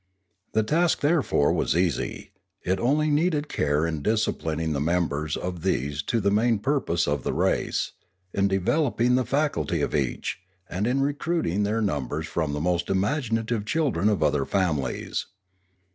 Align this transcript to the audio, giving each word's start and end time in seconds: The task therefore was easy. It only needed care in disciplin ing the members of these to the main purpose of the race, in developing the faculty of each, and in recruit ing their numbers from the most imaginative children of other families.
The 0.53 0.63
task 0.63 1.01
therefore 1.01 1.53
was 1.53 1.77
easy. 1.77 2.31
It 2.63 2.79
only 2.79 3.11
needed 3.11 3.47
care 3.47 3.85
in 3.85 4.01
disciplin 4.01 4.59
ing 4.59 4.73
the 4.73 4.81
members 4.81 5.37
of 5.37 5.61
these 5.61 6.01
to 6.01 6.19
the 6.19 6.31
main 6.31 6.57
purpose 6.57 7.07
of 7.07 7.21
the 7.21 7.33
race, 7.33 7.91
in 8.33 8.47
developing 8.47 9.13
the 9.13 9.25
faculty 9.25 9.79
of 9.83 9.93
each, 9.93 10.39
and 10.67 10.87
in 10.87 11.01
recruit 11.01 11.45
ing 11.45 11.61
their 11.61 11.81
numbers 11.83 12.25
from 12.25 12.53
the 12.53 12.59
most 12.59 12.89
imaginative 12.89 13.63
children 13.63 14.09
of 14.09 14.23
other 14.23 14.43
families. 14.43 15.27